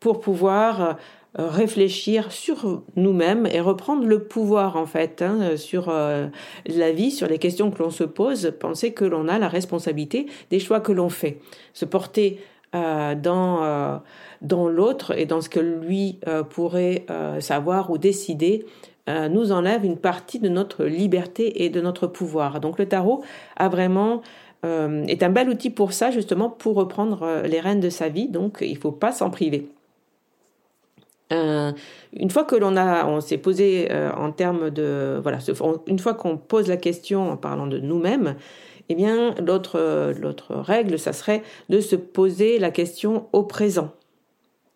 pour 0.00 0.20
pouvoir 0.20 0.98
euh, 1.38 1.48
réfléchir 1.48 2.30
sur 2.30 2.82
nous-mêmes 2.94 3.46
et 3.50 3.62
reprendre 3.62 4.04
le 4.06 4.24
pouvoir 4.24 4.76
en 4.76 4.84
fait 4.84 5.22
hein, 5.22 5.56
sur 5.56 5.88
euh, 5.88 6.26
la 6.66 6.92
vie, 6.92 7.10
sur 7.10 7.26
les 7.26 7.38
questions 7.38 7.70
que 7.70 7.82
l'on 7.82 7.88
se 7.88 8.04
pose, 8.04 8.52
penser 8.60 8.92
que 8.92 9.06
l'on 9.06 9.26
a 9.26 9.38
la 9.38 9.48
responsabilité 9.48 10.26
des 10.50 10.60
choix 10.60 10.80
que 10.80 10.92
l'on 10.92 11.08
fait, 11.08 11.40
se 11.72 11.86
porter 11.86 12.38
euh, 12.74 13.14
dans 13.14 14.02
dans 14.42 14.68
l'autre 14.68 15.18
et 15.18 15.24
dans 15.24 15.40
ce 15.40 15.48
que 15.48 15.60
lui 15.60 16.20
pourrait 16.50 17.06
savoir 17.40 17.90
ou 17.90 17.96
décider 17.96 18.66
nous 19.08 19.50
enlève 19.50 19.84
une 19.84 19.96
partie 19.96 20.38
de 20.38 20.48
notre 20.48 20.84
liberté 20.84 21.64
et 21.64 21.68
de 21.68 21.80
notre 21.80 22.06
pouvoir. 22.06 22.60
Donc 22.60 22.78
le 22.78 22.86
tarot 22.86 23.24
a 23.56 23.68
vraiment 23.68 24.22
est 24.62 25.22
un 25.22 25.30
bel 25.30 25.48
outil 25.48 25.70
pour 25.70 25.92
ça 25.92 26.10
justement 26.10 26.48
pour 26.48 26.76
reprendre 26.76 27.42
les 27.44 27.58
rênes 27.58 27.80
de 27.80 27.90
sa 27.90 28.08
vie. 28.08 28.28
Donc 28.28 28.58
il 28.60 28.76
faut 28.78 28.92
pas 28.92 29.10
s'en 29.10 29.30
priver. 29.30 29.68
Euh, 31.32 31.72
une 32.12 32.30
fois 32.30 32.44
que 32.44 32.56
l'on 32.56 32.76
a, 32.76 33.06
on 33.06 33.20
s'est 33.20 33.38
posé 33.38 33.88
euh, 33.90 34.10
en 34.12 34.32
termes 34.32 34.70
de, 34.70 35.18
voilà, 35.22 35.38
une 35.86 35.98
fois 35.98 36.14
qu'on 36.14 36.36
pose 36.36 36.68
la 36.68 36.76
question 36.76 37.30
en 37.30 37.36
parlant 37.36 37.66
de 37.66 37.78
nous-mêmes, 37.78 38.34
eh 38.88 38.94
bien, 38.96 39.34
l'autre, 39.36 40.12
l'autre 40.18 40.56
règle, 40.56 40.98
ça 40.98 41.12
serait 41.12 41.42
de 41.68 41.80
se 41.80 41.94
poser 41.94 42.58
la 42.58 42.72
question 42.72 43.28
au 43.32 43.44
présent. 43.44 43.92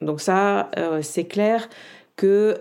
Donc 0.01 0.21
ça, 0.21 0.71
euh, 0.79 1.01
c'est 1.03 1.25
clair 1.25 1.69
que 2.17 2.59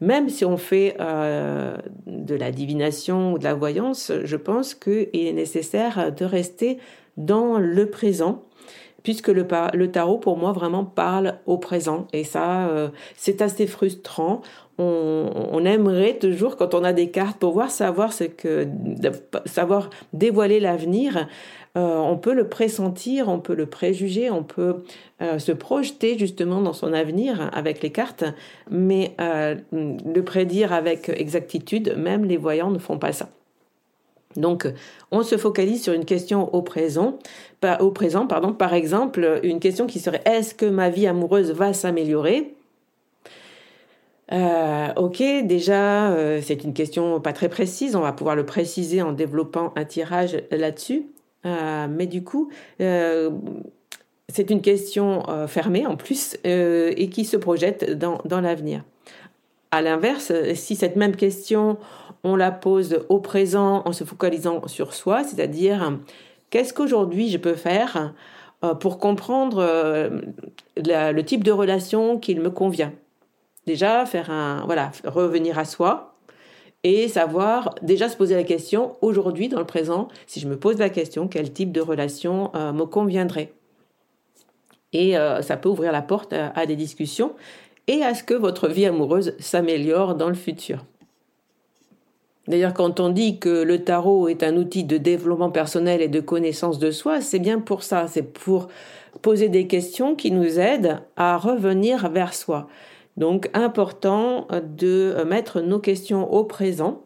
même 0.00 0.28
si 0.28 0.44
on 0.44 0.56
fait 0.56 0.96
de 0.98 2.34
la 2.34 2.50
divination 2.50 3.32
ou 3.32 3.38
de 3.38 3.44
la 3.44 3.54
voyance, 3.54 4.12
je 4.24 4.36
pense 4.36 4.74
qu'il 4.74 5.08
est 5.12 5.32
nécessaire 5.32 6.12
de 6.12 6.24
rester 6.24 6.78
dans 7.16 7.58
le 7.58 7.90
présent 7.90 8.44
puisque 9.06 9.28
le, 9.28 9.46
tarot, 9.86 10.18
pour 10.18 10.36
moi, 10.36 10.50
vraiment 10.50 10.84
parle 10.84 11.38
au 11.46 11.58
présent. 11.58 12.08
Et 12.12 12.24
ça, 12.24 12.66
euh, 12.66 12.88
c'est 13.14 13.40
assez 13.40 13.68
frustrant. 13.68 14.42
On, 14.78 15.64
aimerait 15.64 16.18
toujours, 16.18 16.56
quand 16.56 16.74
on 16.74 16.82
a 16.82 16.92
des 16.92 17.12
cartes, 17.12 17.38
pouvoir 17.38 17.70
savoir 17.70 18.12
ce 18.12 18.24
que, 18.24 18.66
savoir 19.44 19.90
dévoiler 20.12 20.58
l'avenir. 20.58 21.28
Euh, 21.76 21.98
on 21.98 22.16
peut 22.16 22.34
le 22.34 22.48
pressentir, 22.48 23.28
on 23.28 23.38
peut 23.38 23.54
le 23.54 23.66
préjuger, 23.66 24.28
on 24.28 24.42
peut 24.42 24.82
euh, 25.22 25.38
se 25.38 25.52
projeter 25.52 26.18
justement 26.18 26.60
dans 26.60 26.72
son 26.72 26.92
avenir 26.92 27.48
avec 27.52 27.82
les 27.84 27.92
cartes, 27.92 28.24
mais 28.72 29.14
le 29.70 30.20
prédire 30.22 30.72
avec 30.72 31.10
exactitude, 31.10 31.94
même 31.96 32.24
les 32.24 32.38
voyants 32.38 32.72
ne 32.72 32.80
font 32.80 32.98
pas 32.98 33.12
ça. 33.12 33.28
Donc, 34.36 34.66
on 35.10 35.22
se 35.22 35.36
focalise 35.36 35.82
sur 35.82 35.92
une 35.92 36.04
question 36.04 36.54
au 36.54 36.62
présent, 36.62 37.18
au 37.80 37.90
présent. 37.90 38.26
Par 38.26 38.74
exemple, 38.74 39.40
une 39.42 39.60
question 39.60 39.86
qui 39.86 40.00
serait 40.00 40.22
est-ce 40.24 40.54
que 40.54 40.66
ma 40.66 40.90
vie 40.90 41.06
amoureuse 41.06 41.52
va 41.52 41.72
s'améliorer? 41.72 42.54
Euh, 44.32 44.88
ok, 44.96 45.22
déjà, 45.44 46.10
euh, 46.10 46.40
c'est 46.42 46.64
une 46.64 46.74
question 46.74 47.20
pas 47.20 47.32
très 47.32 47.48
précise. 47.48 47.94
On 47.96 48.00
va 48.00 48.12
pouvoir 48.12 48.36
le 48.36 48.44
préciser 48.44 49.02
en 49.02 49.12
développant 49.12 49.72
un 49.76 49.84
tirage 49.84 50.42
là-dessus. 50.50 51.06
Euh, 51.44 51.86
mais 51.88 52.06
du 52.06 52.24
coup, 52.24 52.50
c'est 52.78 54.50
une 54.50 54.60
question 54.60 55.22
fermée 55.46 55.86
en 55.86 55.96
plus 55.96 56.36
et 56.44 57.08
qui 57.10 57.24
se 57.24 57.36
projette 57.36 57.96
dans 57.96 58.40
l'avenir. 58.40 58.82
À 59.76 59.82
l'inverse, 59.82 60.32
si 60.54 60.74
cette 60.74 60.96
même 60.96 61.14
question, 61.14 61.76
on 62.24 62.34
la 62.34 62.50
pose 62.50 63.04
au 63.10 63.20
présent 63.20 63.82
en 63.84 63.92
se 63.92 64.04
focalisant 64.04 64.66
sur 64.68 64.94
soi, 64.94 65.22
c'est-à-dire 65.22 65.98
qu'est-ce 66.48 66.72
qu'aujourd'hui 66.72 67.28
je 67.28 67.36
peux 67.36 67.52
faire 67.52 68.14
euh, 68.64 68.74
pour 68.74 68.96
comprendre 68.96 69.58
euh, 69.58 70.22
le 70.78 71.20
type 71.20 71.44
de 71.44 71.52
relation 71.52 72.18
qu'il 72.18 72.40
me 72.40 72.48
convient? 72.48 72.94
Déjà, 73.66 74.06
faire 74.06 74.30
un, 74.30 74.64
voilà, 74.64 74.92
revenir 75.04 75.58
à 75.58 75.66
soi 75.66 76.14
et 76.82 77.06
savoir 77.08 77.74
déjà 77.82 78.08
se 78.08 78.16
poser 78.16 78.34
la 78.34 78.44
question 78.44 78.96
aujourd'hui, 79.02 79.50
dans 79.50 79.58
le 79.58 79.66
présent, 79.66 80.08
si 80.26 80.40
je 80.40 80.48
me 80.48 80.58
pose 80.58 80.78
la 80.78 80.88
question, 80.88 81.28
quel 81.28 81.52
type 81.52 81.70
de 81.70 81.82
relation 81.82 82.50
euh, 82.54 82.72
me 82.72 82.86
conviendrait? 82.86 83.52
Et 84.92 85.14
ça 85.42 85.58
peut 85.58 85.68
ouvrir 85.68 85.92
la 85.92 86.00
porte 86.00 86.32
à 86.32 86.64
des 86.64 86.76
discussions 86.76 87.34
et 87.88 88.02
à 88.02 88.14
ce 88.14 88.22
que 88.22 88.34
votre 88.34 88.68
vie 88.68 88.86
amoureuse 88.86 89.34
s'améliore 89.38 90.14
dans 90.14 90.28
le 90.28 90.34
futur. 90.34 90.84
D'ailleurs, 92.48 92.74
quand 92.74 93.00
on 93.00 93.08
dit 93.08 93.38
que 93.38 93.62
le 93.62 93.82
tarot 93.82 94.28
est 94.28 94.42
un 94.44 94.56
outil 94.56 94.84
de 94.84 94.98
développement 94.98 95.50
personnel 95.50 96.00
et 96.00 96.08
de 96.08 96.20
connaissance 96.20 96.78
de 96.78 96.92
soi, 96.92 97.20
c'est 97.20 97.40
bien 97.40 97.58
pour 97.58 97.82
ça, 97.82 98.06
c'est 98.06 98.22
pour 98.22 98.68
poser 99.22 99.48
des 99.48 99.66
questions 99.66 100.14
qui 100.14 100.30
nous 100.30 100.58
aident 100.60 101.00
à 101.16 101.36
revenir 101.38 102.08
vers 102.10 102.34
soi. 102.34 102.68
Donc, 103.16 103.50
important 103.54 104.46
de 104.62 105.16
mettre 105.26 105.60
nos 105.60 105.80
questions 105.80 106.32
au 106.32 106.44
présent, 106.44 107.02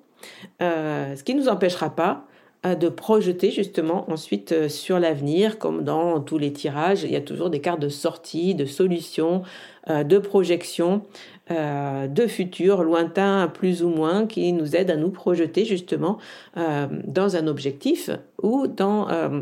euh, 0.60 1.16
ce 1.16 1.22
qui 1.24 1.34
ne 1.34 1.40
nous 1.40 1.48
empêchera 1.48 1.90
pas 1.90 2.26
euh, 2.66 2.74
de 2.74 2.90
projeter 2.90 3.50
justement 3.50 4.10
ensuite 4.10 4.52
euh, 4.52 4.68
sur 4.68 4.98
l'avenir, 4.98 5.58
comme 5.58 5.82
dans 5.82 6.20
tous 6.20 6.36
les 6.36 6.52
tirages, 6.52 7.04
il 7.04 7.10
y 7.10 7.16
a 7.16 7.20
toujours 7.22 7.48
des 7.48 7.60
cartes 7.60 7.80
de 7.80 7.88
sortie, 7.88 8.54
de 8.54 8.66
solution, 8.66 9.42
de 9.88 10.18
projection 10.18 11.02
euh, 11.50 12.06
de 12.06 12.28
futur 12.28 12.84
lointain 12.84 13.50
plus 13.52 13.82
ou 13.82 13.88
moins 13.88 14.28
qui 14.28 14.52
nous 14.52 14.76
aident 14.76 14.92
à 14.92 14.96
nous 14.96 15.10
projeter 15.10 15.64
justement 15.64 16.18
euh, 16.56 16.86
dans 17.04 17.34
un 17.34 17.48
objectif 17.48 18.08
ou 18.40 18.68
dans, 18.68 19.08
euh, 19.08 19.40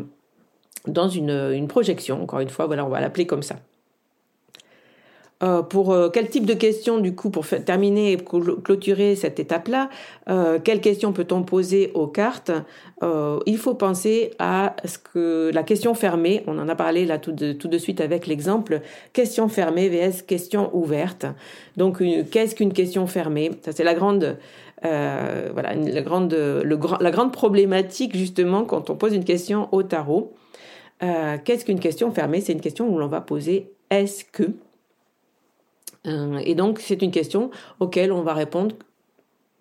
dans 0.87 1.07
une, 1.07 1.51
une, 1.53 1.67
projection. 1.67 2.23
Encore 2.23 2.39
une 2.39 2.49
fois, 2.49 2.65
voilà, 2.65 2.83
on 2.83 2.89
va 2.89 2.99
l'appeler 2.99 3.27
comme 3.27 3.43
ça. 3.43 3.57
Euh, 5.41 5.61
pour 5.61 5.93
euh, 5.93 6.09
quel 6.09 6.29
type 6.29 6.45
de 6.45 6.53
questions, 6.53 6.99
du 6.99 7.15
coup, 7.15 7.29
pour 7.29 7.47
terminer 7.47 8.11
et 8.11 8.17
clôturer 8.17 9.15
cette 9.15 9.39
étape-là, 9.39 9.89
euh, 10.29 10.59
quelles 10.61 10.81
questions 10.81 11.13
peut-on 11.13 11.43
poser 11.43 11.91
aux 11.93 12.07
cartes? 12.07 12.51
Il 13.45 13.57
faut 13.57 13.75
penser 13.75 14.31
à 14.39 14.75
ce 14.83 14.97
que 14.97 15.51
la 15.53 15.63
question 15.63 15.93
fermée, 15.93 16.43
on 16.47 16.59
en 16.59 16.67
a 16.67 16.75
parlé 16.75 17.05
là 17.05 17.17
tout 17.17 17.31
de, 17.31 17.53
tout 17.53 17.69
de 17.69 17.77
suite 17.77 18.01
avec 18.01 18.27
l'exemple, 18.27 18.81
question 19.13 19.47
fermée 19.47 19.87
vs 19.87 20.23
question 20.27 20.69
ouverte. 20.75 21.25
Donc, 21.77 22.03
qu'est-ce 22.29 22.55
qu'une 22.55 22.73
question 22.73 23.07
fermée? 23.07 23.51
Ça, 23.61 23.71
c'est 23.71 23.85
la 23.85 23.93
grande... 23.93 24.37
voilà, 24.83 25.75
la 25.75 26.01
grande, 26.01 26.33
le, 26.33 26.79
la 26.99 27.11
grande 27.11 27.31
problématique 27.31 28.17
justement 28.17 28.65
quand 28.65 28.89
on 28.89 28.95
pose 28.95 29.13
une 29.13 29.23
question 29.23 29.69
au 29.71 29.83
tarot. 29.83 30.33
Qu'est-ce 30.99 31.63
qu'une 31.63 31.79
question 31.79 32.11
fermée? 32.11 32.41
C'est 32.41 32.51
une 32.51 32.61
question 32.61 32.89
où 32.89 32.97
l'on 32.99 33.07
va 33.07 33.21
poser 33.21 33.71
est-ce 33.89 34.25
que 34.25 34.43
euh, 34.43 34.68
et 36.05 36.55
donc, 36.55 36.79
c'est 36.79 37.01
une 37.01 37.11
question 37.11 37.51
auquel 37.79 38.11
on 38.11 38.21
va 38.21 38.33
répondre 38.33 38.75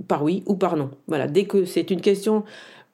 par 0.06 0.22
oui 0.22 0.42
ou 0.46 0.54
par 0.54 0.76
non. 0.76 0.90
Voilà, 1.06 1.26
dès 1.26 1.44
que 1.44 1.64
c'est 1.64 1.90
une 1.90 2.00
question 2.00 2.44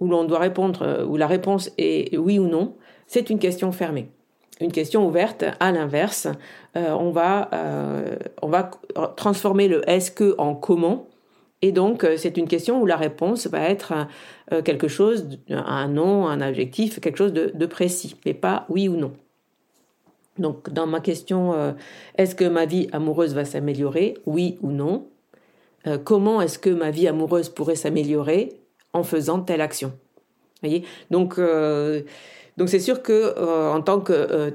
où 0.00 0.08
l'on 0.08 0.24
doit 0.24 0.38
répondre, 0.38 0.82
euh, 0.82 1.04
où 1.04 1.16
la 1.16 1.26
réponse 1.26 1.70
est 1.78 2.16
oui 2.16 2.38
ou 2.38 2.46
non, 2.48 2.74
c'est 3.06 3.30
une 3.30 3.38
question 3.38 3.70
fermée. 3.72 4.08
Une 4.60 4.72
question 4.72 5.06
ouverte, 5.06 5.44
à 5.60 5.72
l'inverse, 5.72 6.28
euh, 6.76 6.90
on, 6.92 7.10
va, 7.10 7.50
on 8.40 8.48
va 8.48 8.70
transformer 9.16 9.66
le 9.66 9.88
est-ce 9.90 10.12
que 10.12 10.34
en 10.38 10.54
comment. 10.54 11.08
Et 11.60 11.72
donc, 11.72 12.06
c'est 12.16 12.36
une 12.36 12.46
question 12.46 12.80
où 12.80 12.86
la 12.86 12.96
réponse 12.96 13.48
va 13.48 13.68
être 13.68 14.06
quelque 14.64 14.86
chose, 14.86 15.26
un 15.48 15.88
nom, 15.88 16.28
un 16.28 16.40
adjectif, 16.40 17.00
quelque 17.00 17.16
chose 17.16 17.32
de 17.32 17.66
précis, 17.66 18.16
mais 18.26 18.34
pas 18.34 18.66
oui 18.68 18.86
ou 18.86 18.96
non. 18.96 19.12
Donc, 20.38 20.70
dans 20.72 20.86
ma 20.86 21.00
question, 21.00 21.52
euh, 21.54 21.72
est-ce 22.18 22.34
que 22.34 22.44
ma 22.44 22.66
vie 22.66 22.88
amoureuse 22.92 23.34
va 23.34 23.44
s'améliorer? 23.44 24.14
Oui 24.26 24.58
ou 24.62 24.70
non? 24.70 25.06
Euh, 25.86 25.98
Comment 25.98 26.40
est-ce 26.40 26.58
que 26.58 26.70
ma 26.70 26.90
vie 26.90 27.06
amoureuse 27.06 27.48
pourrait 27.48 27.76
s'améliorer 27.76 28.52
en 28.92 29.04
faisant 29.04 29.40
telle 29.40 29.60
action? 29.60 29.92
Voyez? 30.62 30.84
Donc, 31.10 31.38
euh, 31.38 32.02
donc 32.56 32.68
c'est 32.68 32.80
sûr 32.80 33.02
que 33.02 33.38
en 33.70 33.82
tant 33.82 34.00
que 34.00 34.54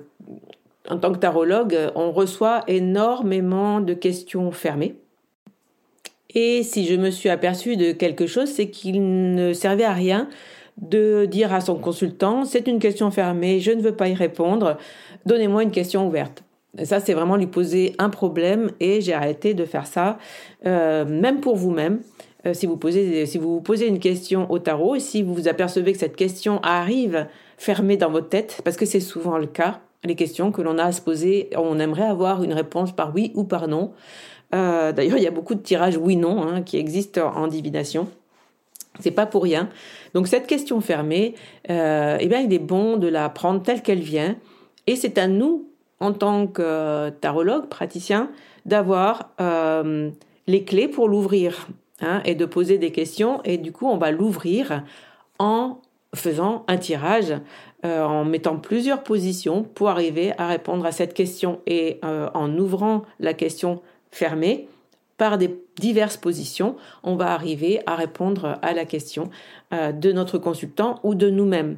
en 0.89 0.97
tant 0.97 1.13
que 1.13 1.19
tarologue, 1.19 1.77
on 1.93 2.11
reçoit 2.11 2.63
énormément 2.67 3.79
de 3.79 3.93
questions 3.93 4.51
fermées. 4.51 4.95
Et 6.33 6.63
si 6.63 6.85
je 6.85 6.95
me 6.95 7.09
suis 7.11 7.29
aperçue 7.29 7.75
de 7.75 7.91
quelque 7.91 8.27
chose, 8.27 8.49
c'est 8.49 8.69
qu'il 8.69 9.33
ne 9.35 9.53
servait 9.53 9.83
à 9.83 9.93
rien 9.93 10.29
de 10.81 11.25
dire 11.25 11.53
à 11.53 11.61
son 11.61 11.75
consultant, 11.75 12.45
c'est 12.45 12.67
une 12.67 12.79
question 12.79 13.11
fermée, 13.11 13.59
je 13.59 13.71
ne 13.71 13.81
veux 13.81 13.95
pas 13.95 14.07
y 14.07 14.13
répondre, 14.13 14.77
donnez-moi 15.25 15.63
une 15.63 15.71
question 15.71 16.07
ouverte. 16.07 16.43
ça, 16.83 16.99
c'est 16.99 17.13
vraiment 17.13 17.35
lui 17.35 17.47
poser 17.47 17.95
un 17.97 18.09
problème 18.09 18.71
et 18.79 19.01
j'ai 19.01 19.13
arrêté 19.13 19.53
de 19.53 19.65
faire 19.65 19.87
ça, 19.87 20.17
euh, 20.65 21.05
même 21.05 21.41
pour 21.41 21.55
vous-même. 21.55 21.99
Euh, 22.45 22.53
si, 22.53 22.65
vous 22.65 22.77
posez, 22.77 23.25
vous 23.37 23.59
posez 23.59 23.87
une 23.87 23.99
question 23.99 24.49
au 24.49 24.59
tarot 24.59 24.95
et 24.95 24.99
si 24.99 25.23
vous 25.23 25.33
vous 25.33 25.47
apercevez 25.49 25.91
que 25.91 25.99
cette 25.99 26.15
question 26.15 26.61
arrive 26.61 27.27
fermée 27.57 27.97
dans 27.97 28.09
votre 28.09 28.29
tête, 28.29 28.61
parce 28.63 28.77
que 28.77 28.85
c'est 28.85 29.01
souvent 29.01 29.37
le 29.37 29.47
cas, 29.47 29.81
les 30.05 30.15
questions 30.15 30.51
que 30.51 30.61
l'on 30.61 30.77
a 30.77 30.85
à 30.85 30.91
se 30.93 31.01
poser, 31.01 31.49
on 31.57 31.77
aimerait 31.79 32.07
avoir 32.07 32.43
une 32.43 32.53
réponse 32.53 32.93
par 32.93 33.13
oui 33.13 33.33
ou 33.35 33.43
par 33.43 33.67
non. 33.67 33.91
Euh, 34.55 34.93
d'ailleurs, 34.93 35.17
il 35.17 35.23
y 35.23 35.27
a 35.27 35.31
beaucoup 35.31 35.55
de 35.55 35.59
tirages 35.59 35.97
oui-non 35.97 36.41
hein, 36.41 36.61
qui 36.61 36.77
existent 36.77 37.31
en 37.35 37.47
divination. 37.47 38.07
C'est 38.99 39.11
pas 39.11 39.25
pour 39.25 39.43
rien. 39.43 39.69
Donc 40.13 40.27
cette 40.27 40.47
question 40.47 40.81
fermée, 40.81 41.35
euh, 41.69 42.17
eh 42.19 42.27
bien, 42.27 42.39
il 42.39 42.53
est 42.53 42.59
bon 42.59 42.97
de 42.97 43.07
la 43.07 43.29
prendre 43.29 43.61
telle 43.61 43.81
qu'elle 43.81 44.01
vient, 44.01 44.35
et 44.87 44.95
c'est 44.95 45.17
à 45.17 45.27
nous, 45.27 45.69
en 45.99 46.13
tant 46.13 46.47
que 46.47 47.09
tarologue, 47.21 47.67
praticien, 47.67 48.31
d'avoir 48.65 49.31
euh, 49.39 50.09
les 50.47 50.63
clés 50.63 50.87
pour 50.87 51.07
l'ouvrir 51.07 51.67
hein, 52.01 52.21
et 52.25 52.35
de 52.35 52.45
poser 52.45 52.77
des 52.77 52.91
questions. 52.91 53.41
Et 53.43 53.57
du 53.57 53.71
coup, 53.71 53.87
on 53.87 53.97
va 53.97 54.11
l'ouvrir 54.11 54.83
en 55.39 55.81
faisant 56.15 56.65
un 56.67 56.77
tirage, 56.77 57.33
euh, 57.85 58.03
en 58.03 58.25
mettant 58.25 58.57
plusieurs 58.57 59.03
positions 59.03 59.63
pour 59.63 59.89
arriver 59.89 60.33
à 60.37 60.47
répondre 60.47 60.85
à 60.85 60.91
cette 60.91 61.13
question 61.13 61.59
et 61.67 61.99
en 62.03 62.57
ouvrant 62.57 63.03
la 63.19 63.33
question 63.33 63.81
fermée 64.11 64.67
par 65.19 65.37
des 65.37 65.61
diverses 65.77 66.17
positions, 66.17 66.75
on 67.03 67.15
va 67.15 67.33
arriver 67.33 67.81
à 67.85 67.95
répondre 67.95 68.57
à 68.63 68.73
la 68.73 68.85
question 68.85 69.29
euh, 69.73 69.91
de 69.91 70.11
notre 70.11 70.39
consultant 70.39 70.99
ou 71.03 71.13
de 71.13 71.29
nous-mêmes. 71.29 71.77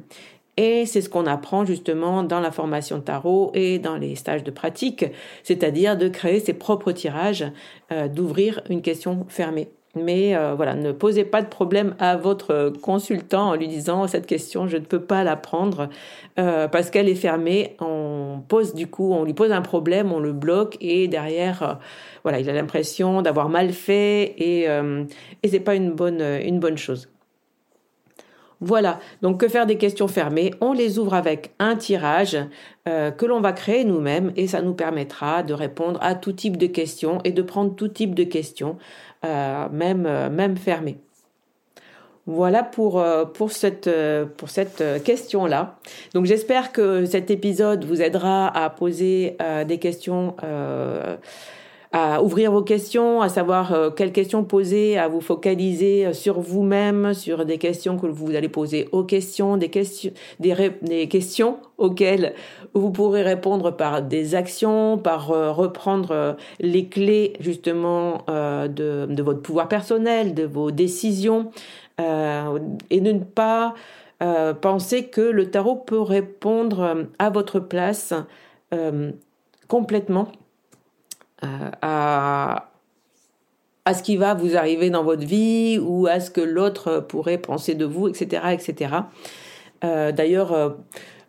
Et 0.56 0.86
c'est 0.86 1.00
ce 1.00 1.08
qu'on 1.08 1.26
apprend 1.26 1.64
justement 1.64 2.22
dans 2.22 2.40
la 2.40 2.52
formation 2.52 3.00
tarot 3.00 3.50
et 3.54 3.78
dans 3.78 3.96
les 3.96 4.14
stages 4.16 4.44
de 4.44 4.50
pratique, 4.50 5.04
c'est-à-dire 5.42 5.96
de 5.98 6.08
créer 6.08 6.40
ses 6.40 6.52
propres 6.52 6.92
tirages, 6.92 7.44
euh, 7.90 8.08
d'ouvrir 8.08 8.62
une 8.70 8.80
question 8.80 9.26
fermée. 9.28 9.68
Mais 9.94 10.34
euh, 10.34 10.54
voilà, 10.54 10.74
ne 10.74 10.90
posez 10.90 11.24
pas 11.24 11.42
de 11.42 11.48
problème 11.48 11.94
à 11.98 12.16
votre 12.16 12.72
consultant 12.80 13.50
en 13.50 13.54
lui 13.54 13.68
disant 13.68 14.06
cette 14.08 14.26
question, 14.26 14.66
je 14.66 14.78
ne 14.78 14.84
peux 14.84 15.02
pas 15.02 15.22
la 15.22 15.36
prendre 15.36 15.90
euh, 16.38 16.66
parce 16.66 16.88
qu'elle 16.88 17.10
est 17.10 17.14
fermée. 17.14 17.76
On 17.78 18.40
pose 18.48 18.74
du 18.74 18.86
coup, 18.86 19.12
on 19.12 19.24
lui 19.24 19.34
pose 19.34 19.52
un 19.52 19.60
problème, 19.60 20.10
on 20.10 20.18
le 20.18 20.32
bloque 20.32 20.78
et 20.80 21.08
derrière, 21.08 21.62
euh, 21.62 21.74
voilà, 22.22 22.40
il 22.40 22.48
a 22.48 22.54
l'impression 22.54 23.20
d'avoir 23.20 23.50
mal 23.50 23.72
fait 23.72 24.34
et 24.38 24.62
et 25.42 25.48
c'est 25.48 25.60
pas 25.60 25.74
une 25.74 25.92
bonne 25.92 26.22
une 26.22 26.58
bonne 26.60 26.78
chose. 26.78 27.11
Voilà, 28.64 29.00
donc 29.22 29.40
que 29.40 29.48
faire 29.48 29.66
des 29.66 29.76
questions 29.76 30.06
fermées? 30.06 30.52
On 30.60 30.72
les 30.72 31.00
ouvre 31.00 31.14
avec 31.14 31.52
un 31.58 31.74
tirage 31.74 32.38
que 32.84 33.26
l'on 33.26 33.40
va 33.40 33.52
créer 33.52 33.84
nous-mêmes 33.84 34.32
et 34.36 34.46
ça 34.46 34.62
nous 34.62 34.74
permettra 34.74 35.42
de 35.42 35.52
répondre 35.52 35.98
à 36.00 36.14
tout 36.14 36.32
type 36.32 36.56
de 36.56 36.66
questions 36.66 37.18
et 37.24 37.32
de 37.32 37.42
prendre 37.42 37.74
tout 37.74 37.88
type 37.88 38.14
de 38.14 38.24
questions 38.24 38.76
euh, 39.24 39.68
même, 39.70 40.04
euh, 40.04 40.28
même 40.30 40.56
fermé. 40.56 40.98
Voilà 42.26 42.64
pour, 42.64 43.00
euh, 43.00 43.24
pour 43.24 43.52
cette, 43.52 43.88
pour 44.36 44.50
cette 44.50 44.82
question-là. 45.04 45.78
Donc 46.12 46.26
j'espère 46.26 46.72
que 46.72 47.04
cet 47.04 47.30
épisode 47.30 47.84
vous 47.84 48.02
aidera 48.02 48.48
à 48.48 48.68
poser 48.68 49.36
des 49.66 49.78
questions 49.78 50.34
à 51.92 52.22
ouvrir 52.22 52.50
vos 52.50 52.62
questions, 52.62 53.20
à 53.20 53.28
savoir 53.28 53.74
euh, 53.74 53.90
quelles 53.90 54.12
questions 54.12 54.44
poser, 54.44 54.98
à 54.98 55.08
vous 55.08 55.20
focaliser 55.20 56.06
euh, 56.06 56.12
sur 56.14 56.40
vous-même, 56.40 57.12
sur 57.12 57.44
des 57.44 57.58
questions 57.58 57.98
que 57.98 58.06
vous 58.06 58.34
allez 58.34 58.48
poser 58.48 58.88
aux 58.92 59.04
questions, 59.04 59.58
des 59.58 59.68
questions, 59.68 61.58
auxquelles 61.76 62.34
vous 62.72 62.90
pourrez 62.90 63.22
répondre 63.22 63.70
par 63.76 64.00
des 64.00 64.34
actions, 64.34 64.96
par 64.96 65.32
euh, 65.32 65.52
reprendre 65.52 66.36
les 66.60 66.86
clés 66.86 67.34
justement 67.40 68.24
de, 68.28 69.22
votre 69.22 69.42
pouvoir 69.42 69.68
personnel, 69.68 70.34
de 70.34 70.44
vos 70.44 70.70
décisions, 70.70 71.50
et 71.98 73.00
de 73.00 73.12
ne 73.12 73.18
pas 73.18 73.74
penser 74.60 75.06
que 75.06 75.20
le 75.20 75.50
tarot 75.50 75.76
peut 75.76 76.00
répondre 76.00 77.06
à 77.18 77.30
votre 77.30 77.60
place 77.60 78.14
complètement. 79.68 80.28
euh, 80.28 80.41
à, 81.42 82.72
à 83.84 83.94
ce 83.94 84.02
qui 84.02 84.16
va 84.16 84.34
vous 84.34 84.56
arriver 84.56 84.90
dans 84.90 85.02
votre 85.02 85.24
vie 85.24 85.78
ou 85.78 86.06
à 86.06 86.20
ce 86.20 86.30
que 86.30 86.40
l'autre 86.40 87.00
pourrait 87.00 87.38
penser 87.38 87.74
de 87.74 87.84
vous, 87.84 88.08
etc. 88.08 88.42
etc. 88.52 88.94
Euh, 89.84 90.12
D'ailleurs, 90.12 90.52
euh, 90.52 90.70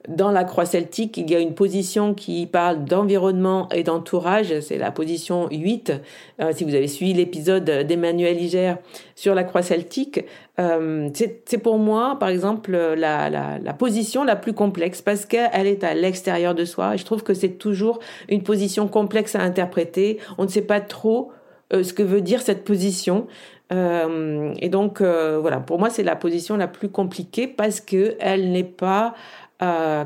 dans 0.10 0.32
la 0.32 0.44
croix 0.44 0.66
celtique, 0.66 1.18
il 1.18 1.30
y 1.30 1.36
a 1.36 1.39
une 1.39 1.54
position 1.54 2.13
qui 2.13 2.46
parle 2.46 2.84
d'environnement 2.84 3.70
et 3.70 3.84
d'entourage, 3.84 4.60
c'est 4.60 4.78
la 4.78 4.92
position 4.92 5.48
8. 5.50 5.94
Euh, 6.42 6.52
si 6.54 6.66
vous 6.66 6.76
avez 6.76 6.89
suivi 6.89 7.13
l'épisode 7.13 7.63
d'Emmanuel 7.63 8.42
Iger 8.42 8.76
sur 9.16 9.34
la 9.34 9.46
croix 9.46 9.62
celtique, 9.62 10.26
euh, 10.60 11.10
c'est 11.13 11.58
pour 11.58 11.78
moi, 11.78 12.18
par 12.20 12.30
exemple, 12.30 12.76
la, 12.76 13.74
position 13.80 14.26
la 14.26 14.36
plus 14.36 14.54
complexe 14.54 15.02
parce 15.02 15.26
qu'elle 15.26 15.68
est 15.68 15.86
à 15.86 15.94
l'extérieur 15.94 16.54
de 16.54 16.66
soi. 16.66 16.98
Je 16.98 17.06
trouve 17.06 17.24
que 17.24 17.34
c'est 17.34 17.58
toujours 17.58 18.00
une 18.28 18.44
position 18.44 18.89
complexe 18.89 19.36
à 19.36 19.42
interpréter. 19.42 20.20
On 20.38 20.44
ne 20.44 20.50
sait 20.50 20.62
pas 20.62 20.82
trop 20.82 21.32
euh, 21.72 21.82
ce 21.82 21.94
que 21.94 22.04
veut 22.04 22.22
dire 22.22 22.42
cette 22.42 22.66
position. 22.66 23.28
Et 23.72 24.70
donc, 24.70 25.02
voilà, 25.02 25.58
pour 25.58 25.80
moi, 25.80 25.89
c'est 25.89 26.04
la 26.04 26.16
position 26.16 26.58
la 26.58 26.68
plus 26.68 26.89
compliquée 26.89 27.48
parce 27.48 27.82
que 27.82 28.16
elle 28.20 28.52
n'est 28.52 28.63
pas 28.63 29.16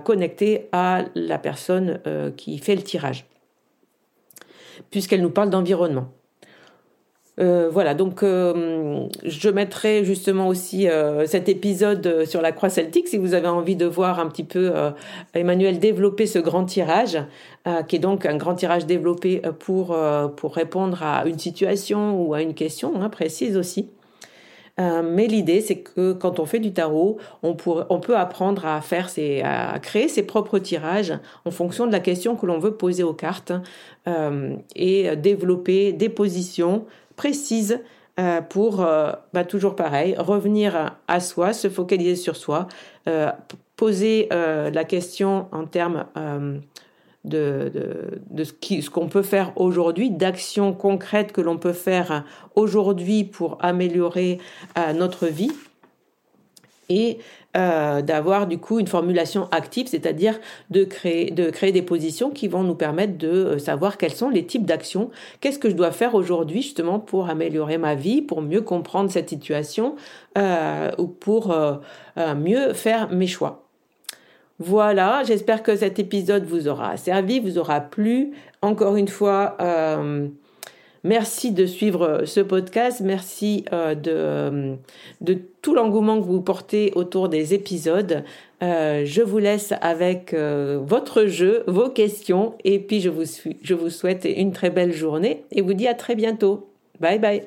connectée 0.03 0.67
à 0.71 1.05
la 1.15 1.37
personne 1.37 1.99
euh, 2.07 2.31
qui 2.31 2.57
fait 2.57 2.75
le 2.75 2.81
tirage, 2.81 3.25
puisqu'elle 4.91 5.21
nous 5.21 5.29
parle 5.29 5.49
d'environnement. 5.49 6.09
Euh, 7.39 7.69
voilà, 7.71 7.93
donc 7.93 8.23
euh, 8.23 9.05
je 9.23 9.49
mettrai 9.49 10.03
justement 10.03 10.47
aussi 10.47 10.87
cet 11.27 11.49
épisode 11.49 12.25
sur 12.25 12.41
la 12.41 12.51
croix 12.51 12.69
celtique 12.69 13.07
si 13.07 13.17
vous 13.17 13.35
avez 13.35 13.47
envie 13.47 13.75
de 13.75 13.85
voir 13.85 14.19
un 14.19 14.27
petit 14.27 14.43
peu 14.43 14.73
Emmanuel 15.35 15.77
développer 15.77 16.25
ce 16.25 16.39
grand 16.39 16.65
tirage, 16.65 17.19
qui 17.87 17.95
est 17.95 17.99
donc 17.99 18.25
un 18.25 18.37
grand 18.37 18.55
tirage 18.55 18.87
développé 18.87 19.41
pour, 19.59 19.95
pour 20.35 20.55
répondre 20.55 21.03
à 21.03 21.27
une 21.27 21.37
situation 21.37 22.19
ou 22.19 22.33
à 22.33 22.41
une 22.41 22.55
question 22.55 23.01
hein, 23.01 23.09
précise 23.09 23.55
aussi. 23.55 23.89
Euh, 24.79 25.01
mais 25.03 25.27
l'idée, 25.27 25.61
c'est 25.61 25.79
que 25.79 26.13
quand 26.13 26.39
on 26.39 26.45
fait 26.45 26.59
du 26.59 26.71
tarot, 26.71 27.17
on, 27.41 27.57
on 27.89 27.99
peut 27.99 28.15
apprendre 28.15 28.65
à 28.65 28.81
faire 28.81 29.09
ses, 29.09 29.41
à 29.41 29.79
créer 29.79 30.07
ses 30.07 30.23
propres 30.23 30.59
tirages 30.59 31.13
en 31.45 31.51
fonction 31.51 31.87
de 31.87 31.91
la 31.91 31.99
question 31.99 32.35
que 32.35 32.45
l'on 32.45 32.59
veut 32.59 32.75
poser 32.75 33.03
aux 33.03 33.13
cartes 33.13 33.53
euh, 34.07 34.55
et 34.75 35.15
développer 35.15 35.93
des 35.93 36.09
positions 36.09 36.85
précises 37.15 37.79
euh, 38.19 38.41
pour, 38.41 38.77
bah, 39.33 39.43
toujours 39.47 39.75
pareil, 39.75 40.15
revenir 40.17 40.95
à 41.07 41.19
soi, 41.19 41.53
se 41.53 41.69
focaliser 41.69 42.15
sur 42.15 42.35
soi, 42.35 42.67
poser 43.75 44.27
la 44.31 44.83
question 44.83 45.47
en 45.51 45.65
termes 45.65 46.05
de, 47.27 48.43
ce 48.43 48.89
qu'on 48.89 49.07
peut 49.07 49.21
faire 49.21 49.53
aujourd'hui, 49.55 50.09
d'actions 50.09 50.73
concrètes 50.73 51.31
que 51.31 51.41
l'on 51.41 51.57
peut 51.57 51.73
faire 51.73 52.23
aujourd'hui 52.55 53.23
pour 53.23 53.57
améliorer 53.61 54.39
euh, 54.77 54.93
notre 54.93 55.27
vie 55.27 55.51
et 56.89 57.19
euh, 57.57 58.01
d'avoir 58.01 58.47
du 58.47 58.59
coup 58.59 58.79
une 58.79 58.87
formulation 58.87 59.49
active, 59.51 59.87
c'est-à-dire 59.87 60.39
de 60.69 60.85
créer, 60.85 61.31
de 61.31 61.49
créer 61.49 61.73
des 61.73 61.81
positions 61.81 62.29
qui 62.31 62.47
vont 62.47 62.63
nous 62.63 62.75
permettre 62.75 63.17
de 63.17 63.27
euh, 63.27 63.59
savoir 63.59 63.97
quels 63.97 64.13
sont 64.13 64.29
les 64.29 64.45
types 64.45 64.65
d'actions, 64.65 65.11
qu'est-ce 65.41 65.59
que 65.59 65.69
je 65.69 65.75
dois 65.75 65.91
faire 65.91 66.15
aujourd'hui 66.15 66.61
justement 66.61 66.99
pour 66.99 67.29
améliorer 67.29 67.77
ma 67.77 67.95
vie, 67.95 68.21
pour 68.21 68.41
mieux 68.41 68.61
comprendre 68.61 69.11
cette 69.11 69.29
situation 69.29 69.95
ou 70.97 71.07
pour 71.07 71.53
mieux 72.17 72.73
faire 72.73 73.09
mes 73.11 73.27
choix? 73.27 73.66
Voilà, 74.59 75.21
j'espère 75.23 75.61
que 75.61 75.75
cet 75.75 75.99
épisode 75.99 76.45
vous 76.45 76.67
aura 76.67 76.97
servi, 76.97 77.39
vous 77.39 77.59
aura 77.59 77.79
plu. 77.79 78.31
Encore 78.63 78.95
une 78.95 79.07
fois, 79.07 79.55
euh, 79.61 80.27
merci 81.03 81.51
de 81.51 81.67
suivre 81.67 82.23
ce 82.25 82.39
podcast, 82.39 83.01
merci 83.01 83.65
euh, 83.71 83.93
de, 85.21 85.37
tout 85.61 85.75
l'engouement 85.75 86.19
que 86.19 86.25
vous 86.25 86.41
portez 86.41 86.91
autour 86.95 87.29
des 87.29 87.53
épisodes. 87.53 88.23
Euh, 88.63 89.03
je 89.05 89.21
vous 89.21 89.37
laisse 89.37 89.75
avec 89.81 90.33
votre 90.33 91.25
jeu, 91.25 91.63
vos 91.67 91.89
questions, 91.89 92.55
et 92.63 92.79
puis 92.79 92.99
je 92.99 93.09
vous, 93.09 93.25
je 93.61 93.73
vous 93.75 93.91
souhaite 93.91 94.25
une 94.25 94.53
très 94.53 94.71
belle 94.71 94.93
journée 94.93 95.43
et 95.51 95.61
vous 95.61 95.75
dis 95.75 95.87
à 95.87 95.93
très 95.93 96.15
bientôt. 96.15 96.71
Bye 96.99 97.19
bye. 97.19 97.43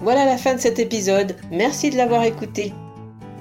Voilà 0.00 0.24
la 0.24 0.36
fin 0.36 0.56
de 0.56 0.60
cet 0.60 0.80
épisode. 0.80 1.36
Merci 1.52 1.90
de 1.90 1.96
l'avoir 1.96 2.24
écouté. 2.24 2.72